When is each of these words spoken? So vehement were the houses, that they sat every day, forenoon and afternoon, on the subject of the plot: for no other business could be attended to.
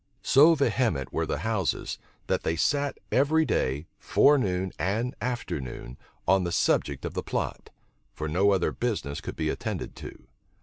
So 0.23 0.55
vehement 0.55 1.13
were 1.13 1.27
the 1.27 1.37
houses, 1.45 1.99
that 2.25 2.41
they 2.41 2.55
sat 2.55 2.97
every 3.11 3.45
day, 3.45 3.85
forenoon 3.99 4.71
and 4.79 5.13
afternoon, 5.21 5.95
on 6.27 6.43
the 6.43 6.51
subject 6.51 7.05
of 7.05 7.13
the 7.13 7.21
plot: 7.21 7.69
for 8.11 8.27
no 8.27 8.49
other 8.49 8.71
business 8.71 9.21
could 9.21 9.35
be 9.35 9.49
attended 9.49 9.95
to. 9.97 10.25